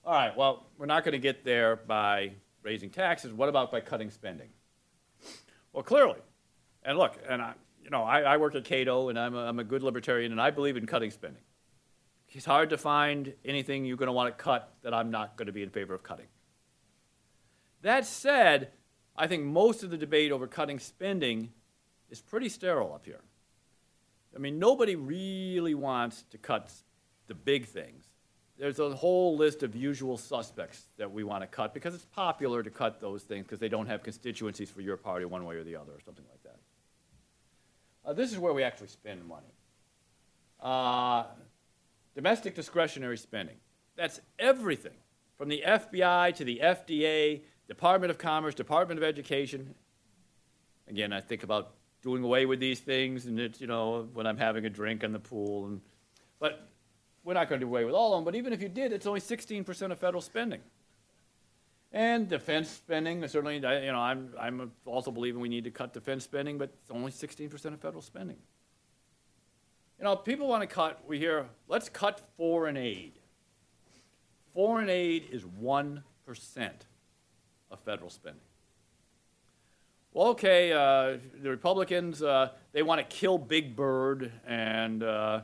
[0.06, 2.34] All right, well, we're not going to get there by
[2.66, 3.32] raising taxes.
[3.32, 4.50] What about by cutting spending?
[5.72, 6.20] Well, clearly,
[6.84, 9.60] and look, and I, you know, I, I work at Cato, and I'm a, I'm
[9.60, 11.44] a good libertarian, and I believe in cutting spending.
[12.30, 15.46] It's hard to find anything you're going to want to cut that I'm not going
[15.46, 16.26] to be in favor of cutting.
[17.82, 18.72] That said,
[19.16, 21.52] I think most of the debate over cutting spending
[22.10, 23.22] is pretty sterile up here.
[24.36, 26.74] I mean, nobody really wants to cut
[27.28, 28.06] the big things
[28.58, 32.64] there's a whole list of usual suspects that we want to cut because it's popular
[32.64, 35.64] to cut those things because they don't have constituencies for your party one way or
[35.64, 36.60] the other or something like that.
[38.06, 39.54] Uh, this is where we actually spend money.
[40.62, 41.26] Uh,
[42.14, 43.58] domestic discretionary spending.
[43.98, 44.94] That's everything
[45.38, 49.76] from the FBI to the FDA, Department of Commerce, Department of Education.
[50.88, 54.38] Again, I think about doing away with these things and it's, you know, when I'm
[54.38, 55.66] having a drink in the pool.
[55.66, 55.82] And,
[56.40, 56.70] but
[57.26, 58.94] we're not going to do away with all of them, but even if you did,
[58.94, 60.62] it's only 16% of federal spending.
[61.92, 66.24] And defense spending, certainly, you know, I'm, I'm also believing we need to cut defense
[66.24, 68.38] spending, but it's only 16% of federal spending.
[69.98, 73.14] You know, people want to cut, we hear, let's cut foreign aid.
[74.54, 76.02] Foreign aid is 1%
[77.72, 78.42] of federal spending.
[80.14, 85.42] Well, okay, uh, the Republicans, uh, they want to kill Big Bird and, uh,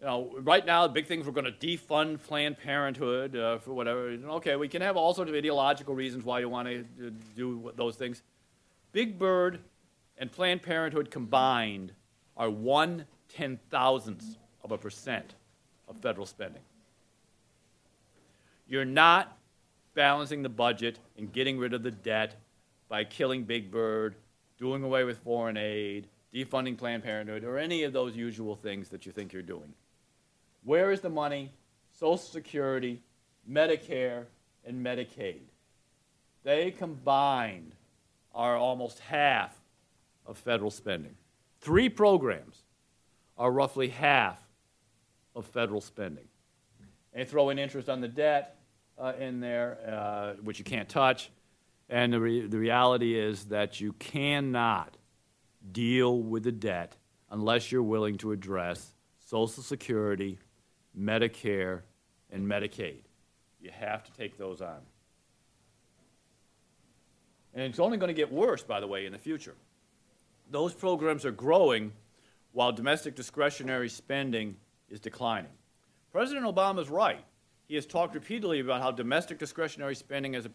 [0.00, 3.72] you know, right now, the big things we're going to defund Planned Parenthood uh, for
[3.72, 4.10] whatever.
[4.10, 7.96] Okay, we can have all sorts of ideological reasons why you want to do those
[7.96, 8.22] things.
[8.92, 9.60] Big Bird
[10.18, 11.92] and Planned Parenthood combined
[12.36, 15.34] are one ten thousandths of a percent
[15.88, 16.62] of federal spending.
[18.68, 19.38] You're not
[19.94, 22.34] balancing the budget and getting rid of the debt
[22.88, 24.14] by killing Big Bird,
[24.58, 29.06] doing away with foreign aid, defunding Planned Parenthood, or any of those usual things that
[29.06, 29.72] you think you're doing.
[30.66, 31.52] Where is the money?
[31.92, 33.00] Social Security,
[33.48, 34.24] Medicare,
[34.64, 35.42] and Medicaid.
[36.42, 37.76] They combined
[38.34, 39.56] are almost half
[40.26, 41.14] of federal spending.
[41.60, 42.64] Three programs
[43.38, 44.42] are roughly half
[45.36, 46.26] of federal spending.
[47.12, 48.58] And throw in interest on the debt
[48.98, 51.30] uh, in there, uh, which you can't touch.
[51.88, 54.96] And the, re- the reality is that you cannot
[55.70, 56.96] deal with the debt
[57.30, 60.38] unless you're willing to address Social Security,
[60.98, 61.82] Medicare,
[62.30, 63.00] and Medicaid.
[63.60, 64.80] You have to take those on.
[67.54, 69.54] And it's only going to get worse, by the way, in the future.
[70.50, 71.92] Those programs are growing
[72.52, 74.56] while domestic discretionary spending
[74.88, 75.50] is declining.
[76.12, 77.24] President Obama is right.
[77.66, 80.50] He has talked repeatedly about how domestic discretionary spending as a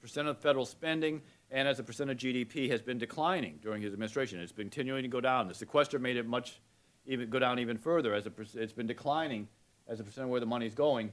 [0.00, 3.92] percent of federal spending and as a percent of GDP has been declining during his
[3.92, 4.40] administration.
[4.40, 5.48] It's been continuing to go down.
[5.48, 6.60] The sequester made it much
[7.06, 9.46] even go down even further as it's been declining
[9.88, 11.12] as a percent of where the money is going.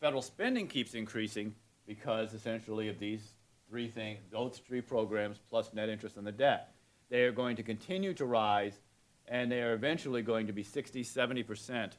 [0.00, 1.54] Federal spending keeps increasing
[1.86, 3.34] because essentially of these
[3.68, 6.74] three things, those three programs plus net interest on the debt.
[7.10, 8.80] They are going to continue to rise
[9.26, 11.92] and they are eventually going to be 60, 70%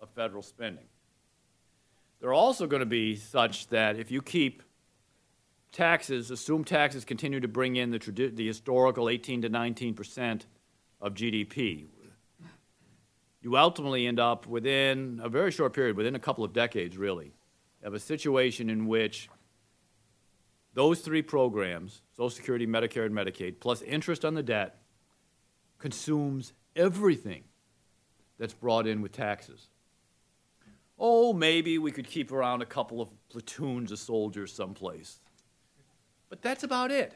[0.00, 0.84] of federal spending.
[2.20, 4.62] They're also going to be such that if you keep
[5.70, 10.46] taxes, assume taxes continue to bring in the, the historical 18 to 19 percent
[11.00, 11.86] of GDP.
[13.46, 17.32] You ultimately end up within a very short period, within a couple of decades, really,
[17.80, 19.28] of a situation in which
[20.74, 24.82] those three programs, Social Security, Medicare, and Medicaid, plus interest on the debt,
[25.78, 27.44] consumes everything
[28.36, 29.68] that's brought in with taxes.
[30.98, 35.20] Oh, maybe we could keep around a couple of platoons of soldiers someplace.
[36.28, 37.14] But that's about it.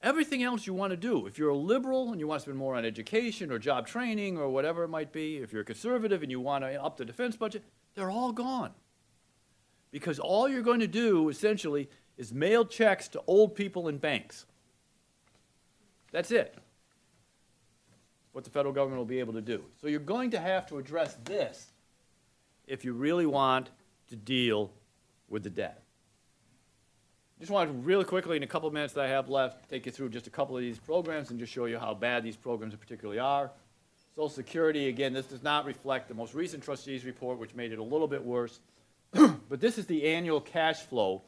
[0.00, 2.58] Everything else you want to do, if you're a liberal and you want to spend
[2.58, 6.22] more on education or job training or whatever it might be, if you're a conservative
[6.22, 8.70] and you want to up the defense budget, they're all gone.
[9.90, 14.46] Because all you're going to do essentially is mail checks to old people in banks.
[16.12, 16.56] That's it.
[18.32, 19.64] What the federal government will be able to do.
[19.80, 21.72] So you're going to have to address this
[22.68, 23.70] if you really want
[24.08, 24.70] to deal
[25.28, 25.82] with the debt.
[27.38, 29.86] Just wanted to really quickly, in a couple of minutes that I have left, take
[29.86, 32.36] you through just a couple of these programs and just show you how bad these
[32.36, 33.52] programs particularly are.
[34.16, 37.78] Social Security, again, this does not reflect the most recent trustees report, which made it
[37.78, 38.58] a little bit worse.
[39.12, 41.22] but this is the annual cash flow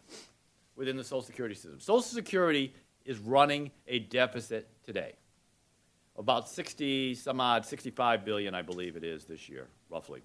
[0.74, 1.78] within the Social Security system.
[1.78, 5.12] Social Security is running a deficit today.
[6.18, 10.22] About 60, some odd, 65 billion, I believe it is this year, roughly,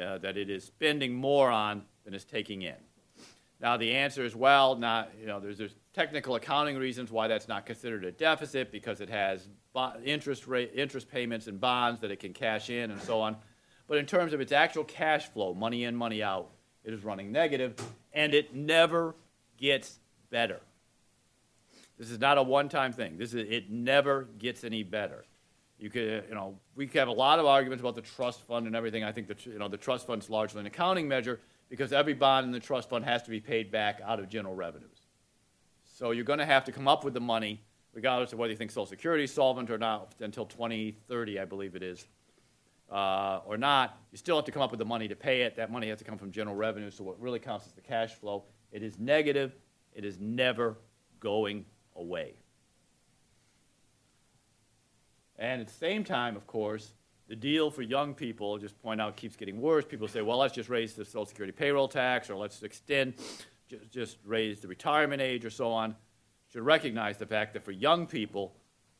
[0.00, 2.76] uh, that it is spending more on than it's taking in.
[3.62, 7.46] Now, the answer is well, not, you know, there's, there's technical accounting reasons why that's
[7.46, 9.46] not considered a deficit because it has
[10.04, 13.36] interest, rate, interest payments and bonds that it can cash in and so on.
[13.86, 16.50] But in terms of its actual cash flow, money in, money out,
[16.84, 17.76] it is running negative,
[18.12, 19.14] and it never
[19.56, 20.58] gets better.
[21.98, 23.16] This is not a one-time thing.
[23.16, 25.24] This is, it never gets any better.
[25.78, 28.74] You could, you know, we have a lot of arguments about the trust fund and
[28.74, 29.04] everything.
[29.04, 31.38] I think that, you know, the trust fund is largely an accounting measure
[31.72, 34.54] because every bond in the trust fund has to be paid back out of general
[34.54, 35.06] revenues.
[35.86, 37.62] So you're going to have to come up with the money,
[37.94, 41.74] regardless of whether you think Social Security is solvent or not, until 2030, I believe
[41.74, 42.06] it is,
[42.90, 43.96] uh, or not.
[44.10, 45.56] You still have to come up with the money to pay it.
[45.56, 46.90] That money has to come from general revenue.
[46.90, 48.44] So what really counts is the cash flow.
[48.70, 49.56] It is negative.
[49.94, 50.76] It is never
[51.20, 51.64] going
[51.96, 52.34] away.
[55.38, 56.92] And at the same time, of course,
[57.32, 59.86] the deal for young people, just point out, keeps getting worse.
[59.86, 63.14] People say, well, let's just raise the Social Security payroll tax, or let's extend,
[63.70, 65.96] just, just raise the retirement age, or so on.
[66.52, 68.54] Should recognize the fact that for young people,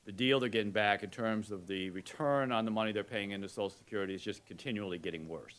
[0.07, 3.33] the deal they're getting back in terms of the return on the money they're paying
[3.33, 5.57] into Social Security is just continually getting worse.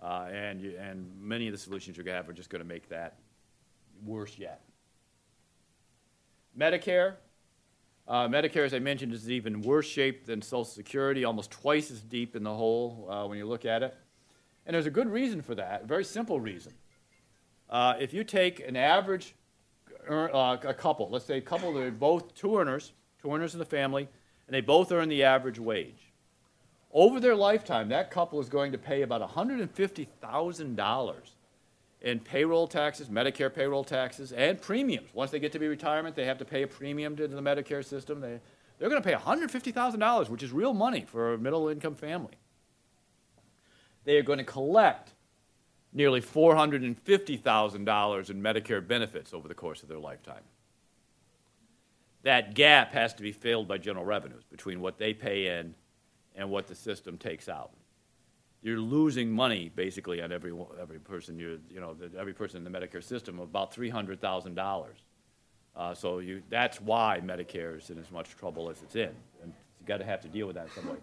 [0.00, 2.62] Uh, and, you, and many of the solutions you're going to have are just going
[2.62, 3.16] to make that
[4.06, 4.62] worse yet.
[6.56, 7.14] Medicare,
[8.10, 12.00] uh, Medicare, as I mentioned, is even worse shape than Social Security, almost twice as
[12.00, 13.96] deep in the hole uh, when you look at it.
[14.66, 16.72] And there's a good reason for that, a very simple reason.
[17.70, 19.36] Uh, if you take an average
[20.10, 22.92] uh, a couple, let's say a couple that are both two earners,
[23.22, 24.08] two earners in the family,
[24.48, 26.12] and they both earn the average wage.
[26.92, 31.20] Over their lifetime, that couple is going to pay about $150,000
[32.02, 35.10] in payroll taxes, Medicare payroll taxes, and premiums.
[35.12, 37.84] Once they get to be retirement, they have to pay a premium to the Medicare
[37.84, 38.20] system.
[38.20, 38.40] They,
[38.78, 42.32] they're going to pay $150,000, which is real money for a middle income family.
[44.04, 45.12] They are going to collect
[45.92, 50.42] nearly $450,000 in Medicare benefits over the course of their lifetime.
[52.22, 55.74] That gap has to be filled by general revenues between what they pay in
[56.34, 57.72] and what the system takes out
[58.62, 62.78] you're losing money basically on every every person you you know every person in the
[62.78, 64.98] Medicare system about three hundred thousand uh, dollars.
[65.98, 69.10] So you that's why Medicare is in as much trouble as it's in,
[69.42, 70.98] and you got to have to deal with that in some way.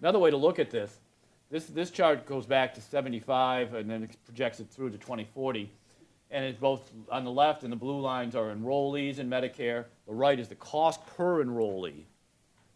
[0.00, 1.00] Another way to look at this,
[1.50, 5.70] this this chart goes back to 75 and then it projects it through to 2040,
[6.30, 9.86] and it's both on the left and the blue lines are enrollees in Medicare.
[10.06, 12.04] The right is the cost per enrollee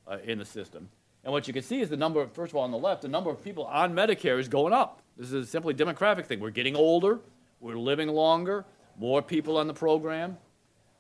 [0.07, 0.89] uh, in the system.
[1.25, 3.09] And what you can see is the number, first of all, on the left, the
[3.09, 5.01] number of people on Medicare is going up.
[5.17, 6.39] This is a simply demographic thing.
[6.39, 7.21] We're getting older,
[7.61, 8.67] we're living longer,
[8.99, 10.37] more people on the program.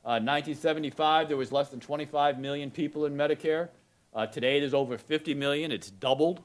[0.04, 3.68] Uh, 1975, there was less than 25 million people in Medicare.
[4.14, 5.72] Uh, today, there's over 50 million.
[5.72, 6.42] It's doubled.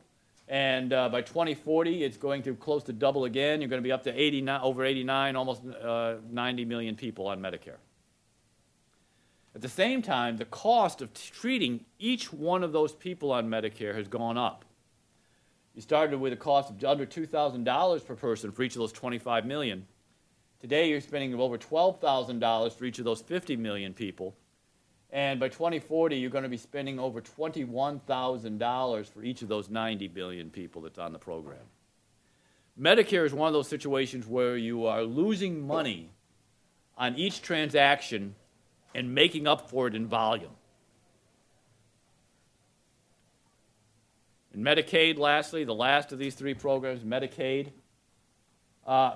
[0.48, 3.62] And uh, by 2040, it's going to close to double again.
[3.62, 7.40] You're going to be up to 89, over 89, almost uh, 90 million people on
[7.40, 7.78] Medicare.
[9.56, 13.96] At the same time, the cost of treating each one of those people on Medicare
[13.96, 14.64] has gone up.
[15.74, 19.46] You started with a cost of under $2,000 per person for each of those 25
[19.46, 19.88] million.
[20.60, 24.36] Today, you're spending over $12,000 for each of those 50 million people.
[25.12, 30.08] And by 2040, you're going to be spending over $21,000 for each of those 90
[30.10, 31.64] billion people that's on the program.
[32.80, 36.12] Medicare is one of those situations where you are losing money
[36.98, 38.36] on each transaction
[38.96, 40.52] and making up for it in volume.
[44.54, 47.72] And Medicaid, lastly, the last of these three programs, Medicaid.
[48.86, 49.16] Uh,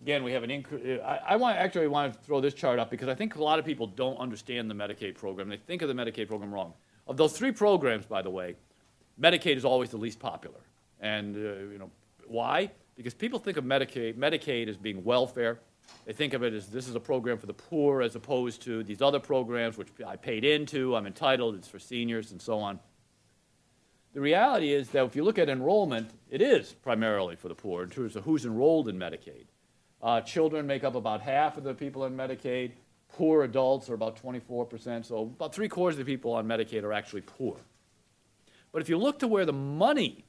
[0.00, 1.00] again, we have an increase.
[1.04, 3.58] I, I want actually want to throw this chart up because I think a lot
[3.58, 5.48] of people don't understand the Medicaid program.
[5.48, 6.72] They think of the Medicaid program wrong.
[7.08, 8.54] Of those three programs, by the way,
[9.20, 10.60] Medicaid is always the least popular.
[11.00, 11.38] And uh,
[11.72, 11.90] you know
[12.26, 12.70] why?
[12.96, 15.58] Because people think of Medicaid, Medicaid as being welfare.
[16.06, 18.82] They think of it as this is a program for the poor as opposed to
[18.82, 22.80] these other programs which I paid into, I'm entitled, it's for seniors, and so on.
[24.12, 27.84] The reality is that if you look at enrollment, it is primarily for the poor
[27.84, 29.44] in terms of who's enrolled in Medicaid.
[30.02, 32.72] Uh, children make up about half of the people in Medicaid.
[33.12, 35.04] Poor adults are about 24%.
[35.04, 37.56] So about three quarters of the people on Medicaid are actually poor.
[38.72, 40.24] But if you look to where the money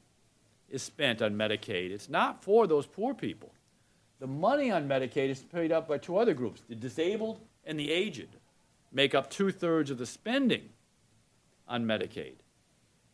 [0.70, 3.51] is spent on Medicaid, it's not for those poor people.
[4.22, 7.91] The money on Medicaid is paid up by two other groups the disabled and the
[7.91, 8.30] aged,
[8.91, 10.69] make up two thirds of the spending
[11.67, 12.36] on Medicaid.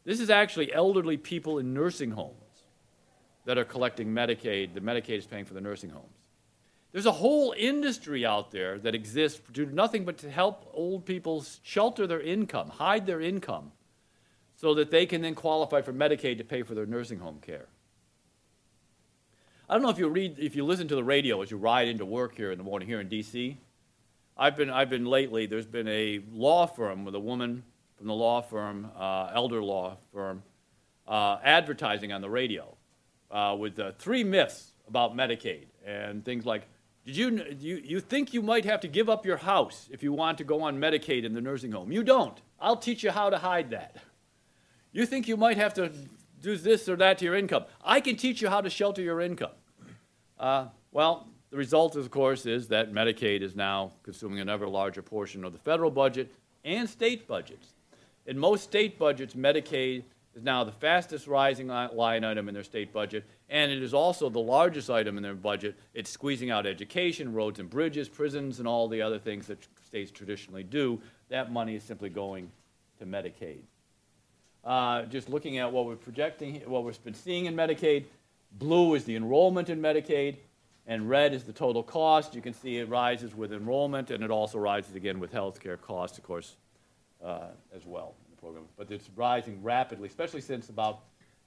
[0.04, 2.34] This is actually elderly people in nursing homes
[3.46, 4.74] that are collecting Medicaid.
[4.74, 6.18] The Medicaid is paying for the nursing homes.
[6.92, 11.06] There's a whole industry out there that exists to do nothing but to help old
[11.06, 13.72] people shelter their income, hide their income,
[14.58, 17.68] so that they can then qualify for Medicaid to pay for their nursing home care.
[19.70, 21.90] I don't know if you read, if you listen to the radio as you ride
[21.90, 23.58] into work here in the morning here in D.C.
[24.38, 25.46] I've been, I've been lately.
[25.46, 27.64] There's been a law firm with a woman
[27.98, 30.42] from the law firm, uh, elder law firm,
[31.06, 32.78] uh, advertising on the radio
[33.30, 36.64] uh, with uh, three myths about Medicaid and things like
[37.06, 40.12] did you, you, you think you might have to give up your house if you
[40.12, 41.90] want to go on Medicaid in the nursing home?
[41.90, 42.38] You don't.
[42.60, 43.96] I'll teach you how to hide that.
[44.92, 45.90] You think you might have to
[46.42, 47.66] do this or that to your income?
[47.84, 49.52] I can teach you how to shelter your income.
[50.40, 55.02] Uh, well, the result, of course, is that Medicaid is now consuming an ever larger
[55.02, 56.34] portion of the federal budget
[56.64, 57.74] and state budgets.
[58.26, 60.04] In most state budgets, Medicaid
[60.36, 64.30] is now the fastest rising line item in their state budget, and it is also
[64.30, 65.76] the largest item in their budget.
[65.94, 70.12] It's squeezing out education, roads and bridges, prisons, and all the other things that states
[70.12, 71.02] traditionally do.
[71.30, 72.52] That money is simply going
[73.00, 73.62] to Medicaid.
[74.68, 78.04] Uh, just looking at what we're projecting, what we've been seeing in Medicaid,
[78.52, 80.36] blue is the enrollment in Medicaid,
[80.86, 82.36] and red is the total cost.
[82.36, 85.78] You can see it rises with enrollment, and it also rises again with health care
[85.78, 86.58] costs, of course,
[87.24, 88.66] uh, as well in the program.
[88.76, 91.00] But it's rising rapidly, especially since about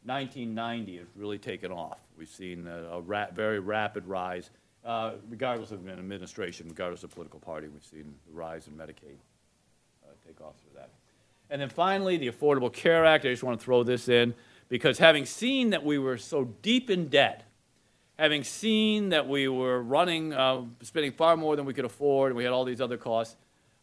[0.05, 2.01] 1990 has really taken off.
[2.17, 4.49] We've seen a, a ra- very rapid rise,
[4.83, 7.69] uh, regardless of an administration, regardless of political party.
[7.69, 9.19] We've seen the rise in Medicaid
[10.03, 10.89] uh, take off through that.
[11.51, 13.25] And then finally, the Affordable Care Act.
[13.25, 14.35] I just want to throw this in
[14.69, 17.45] because having seen that we were so deep in debt,
[18.19, 22.37] having seen that we were running, uh, spending far more than we could afford, and
[22.37, 23.37] we had all these other costs,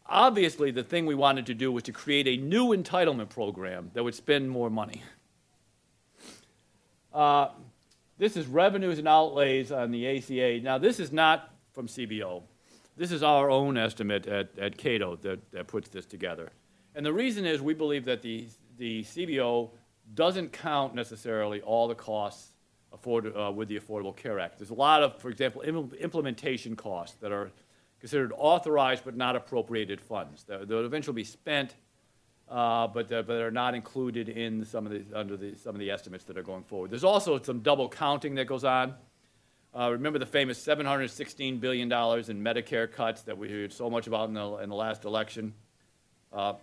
[0.06, 4.02] obviously the thing we wanted to do was to create a new entitlement program that
[4.02, 5.02] would spend more money.
[7.12, 7.48] Uh,
[8.16, 10.60] this is revenues and outlays on the ACA.
[10.62, 12.42] Now, this is not from CBO.
[12.96, 16.50] This is our own estimate at, at Cato that, that puts this together.
[16.98, 19.70] And the reason is we believe that the, the CBO
[20.16, 22.48] doesn't count necessarily all the costs
[22.92, 24.58] afford, uh, with the Affordable Care Act.
[24.58, 27.52] There's a lot of, for example, Im- implementation costs that are
[28.00, 31.76] considered authorized but not appropriated funds They'll, eventually be spent
[32.48, 35.78] uh, but, uh, but are not included in some of the under the some of
[35.78, 36.90] the estimates that are going forward.
[36.90, 38.94] There's also some double counting that goes on.
[39.72, 44.08] Uh, remember the famous 716 billion dollars in Medicare cuts that we heard so much
[44.08, 45.54] about in the, in the last election.
[46.32, 46.54] Uh,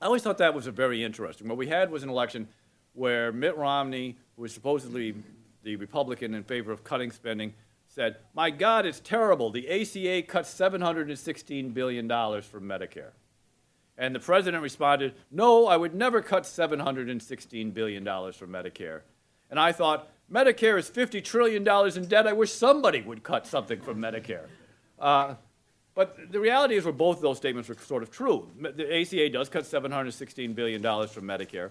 [0.00, 1.48] I always thought that was a very interesting.
[1.48, 2.48] What we had was an election
[2.94, 5.14] where Mitt Romney, who was supposedly
[5.62, 7.54] the Republican in favor of cutting spending,
[7.86, 9.50] said, "My God, it's terrible.
[9.50, 13.12] The ACA cut 716 billion dollars from Medicare."
[14.00, 19.02] And the president responded, No, I would never cut $716 billion from Medicare.
[19.50, 22.26] And I thought, Medicare is $50 trillion in debt.
[22.26, 24.46] I wish somebody would cut something from Medicare.
[24.98, 25.34] Uh,
[25.94, 28.48] but the reality is, where both of those statements are sort of true.
[28.60, 31.70] The ACA does cut $716 billion from Medicare.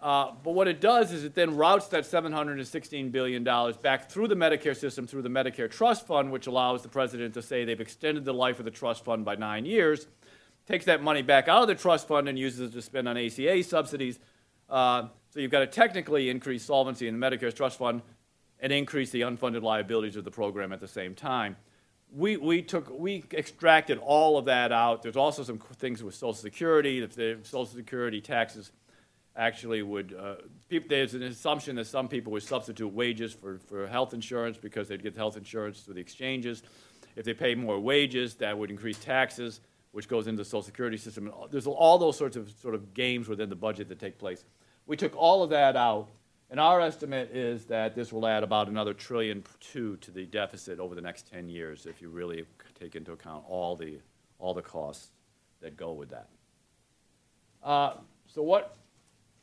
[0.00, 3.44] Uh, but what it does is it then routes that $716 billion
[3.82, 7.42] back through the Medicare system, through the Medicare Trust Fund, which allows the president to
[7.42, 10.06] say they've extended the life of the trust fund by nine years,
[10.66, 13.16] takes that money back out of the trust fund and uses it to spend on
[13.16, 14.18] ACA subsidies.
[14.68, 18.02] Uh, so you've got to technically increase solvency in the Medicare Trust Fund
[18.60, 21.56] and increase the unfunded liabilities of the program at the same time.
[22.12, 25.02] We, we, took, we extracted all of that out.
[25.02, 28.72] There's also some things with Social Security, the Social Security taxes
[29.36, 30.36] actually would, uh,
[30.68, 34.88] people, there's an assumption that some people would substitute wages for, for health insurance because
[34.88, 36.62] they'd get health insurance through the exchanges.
[37.16, 39.60] If they pay more wages, that would increase taxes,
[39.92, 41.30] which goes into the Social Security system.
[41.50, 44.44] There's all those sorts of sort of games within the budget that take place.
[44.86, 46.08] We took all of that out,
[46.50, 50.78] and our estimate is that this will add about another trillion two to the deficit
[50.78, 52.44] over the next 10 years if you really
[52.78, 53.98] take into account all the,
[54.38, 55.08] all the costs
[55.60, 56.28] that go with that.
[57.64, 57.94] Uh,
[58.28, 58.76] so what,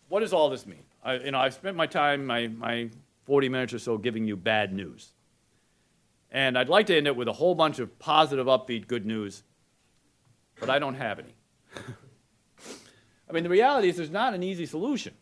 [0.08, 0.84] what does all this mean?
[1.04, 2.90] I, you know, I've spent my time, my, my
[3.26, 5.12] 40 minutes or so, giving you bad news.
[6.32, 9.44] And I'd like to end it with a whole bunch of positive, upbeat, good news,
[10.60, 11.36] but I don't have any.
[13.30, 15.14] I mean, the reality is there's not an easy solution.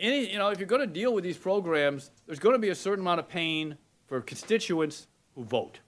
[0.00, 2.70] Any, you know, if you're going to deal with these programs, there's going to be
[2.70, 3.76] a certain amount of pain
[4.06, 5.78] for constituents who vote,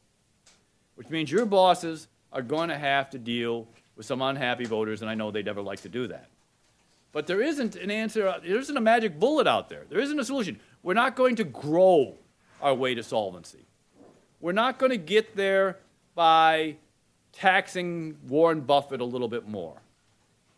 [0.96, 5.10] which means your bosses are going to have to deal with some unhappy voters, and
[5.10, 6.28] I know they'd never like to do that.
[7.12, 9.84] But there isn't an answer, there isn't a magic bullet out there.
[9.88, 10.60] There isn't a solution.
[10.82, 12.14] We're not going to grow
[12.60, 13.66] our way to solvency.
[14.40, 15.78] We're not going to get there
[16.14, 16.76] by
[17.32, 19.80] taxing Warren Buffett a little bit more.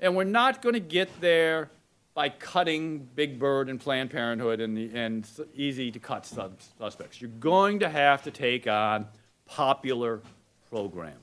[0.00, 1.70] And we're not going to get there
[2.15, 7.21] by cutting Big Bird and Planned Parenthood and, the, and easy to cut suspects.
[7.21, 9.07] You're going to have to take on
[9.47, 10.23] popular
[10.71, 11.19] programs.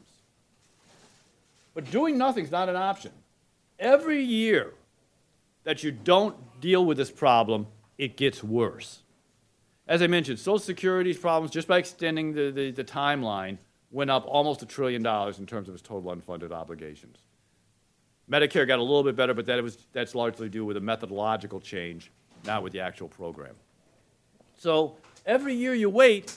[1.74, 3.12] But doing nothing is not an option.
[3.80, 4.74] Every year,
[5.64, 7.68] that you don't deal with this problem,
[7.98, 9.00] it gets worse.
[9.88, 13.58] As I mentioned, Social Security's problems, just by extending the, the, the timeline,
[13.92, 17.18] went up almost a trillion dollars in terms of its total unfunded obligations.
[18.32, 21.60] Medicare got a little bit better, but that was, that's largely due with a methodological
[21.60, 22.12] change,
[22.46, 23.56] not with the actual program.
[24.58, 26.34] So every year you wait,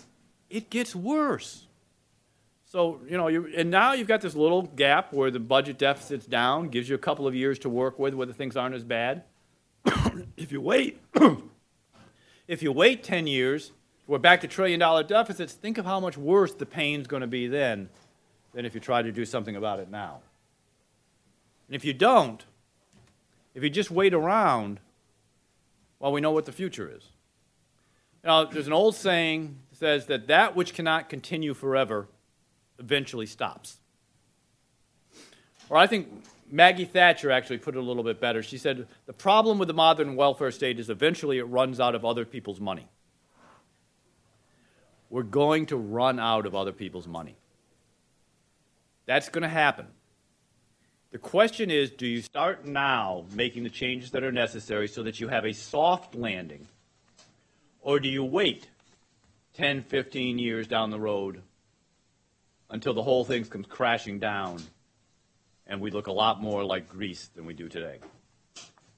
[0.51, 1.67] it gets worse.
[2.65, 6.69] So, you know, and now you've got this little gap where the budget deficit's down,
[6.69, 9.23] gives you a couple of years to work with where the things aren't as bad.
[10.37, 11.01] if you wait,
[12.49, 13.71] if you wait 10 years,
[14.09, 17.29] we're back to trillion dollar deficits, think of how much worse the pain's going to
[17.29, 17.89] be then
[18.53, 20.21] than if you try to do something about it now.
[21.69, 22.45] And if you don't,
[23.55, 24.81] if you just wait around,
[25.99, 27.09] well, we know what the future is.
[28.23, 32.09] Now, there's an old saying that says that that which cannot continue forever
[32.79, 33.79] eventually stops.
[35.69, 36.09] Or I think
[36.51, 38.43] Maggie Thatcher actually put it a little bit better.
[38.43, 42.05] She said, The problem with the modern welfare state is eventually it runs out of
[42.05, 42.89] other people's money.
[45.11, 47.37] We're going to run out of other people's money.
[49.07, 49.87] That's going to happen.
[51.15, 55.21] The question is do you start now making the changes that are necessary so that
[55.21, 56.67] you have a soft landing?
[57.83, 58.67] Or do you wait
[59.57, 61.41] 10, 15 years down the road
[62.69, 64.61] until the whole thing comes crashing down
[65.69, 68.01] and we look a lot more like Greece than we do today.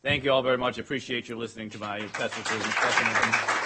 [0.03, 0.79] Thank you all very much.
[0.79, 3.66] Appreciate you listening to my pessimism.